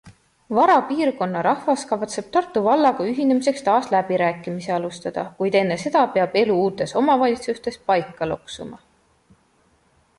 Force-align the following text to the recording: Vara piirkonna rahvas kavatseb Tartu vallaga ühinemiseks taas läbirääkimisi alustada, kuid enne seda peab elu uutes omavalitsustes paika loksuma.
Vara 0.57 0.75
piirkonna 0.91 1.41
rahvas 1.47 1.81
kavatseb 1.89 2.29
Tartu 2.37 2.63
vallaga 2.67 3.05
ühinemiseks 3.09 3.65
taas 3.67 3.89
läbirääkimisi 3.95 4.71
alustada, 4.77 5.25
kuid 5.41 5.57
enne 5.61 5.77
seda 5.83 6.01
peab 6.15 6.37
elu 6.41 6.55
uutes 6.63 6.95
omavalitsustes 7.03 7.77
paika 7.91 8.29
loksuma. 8.33 8.81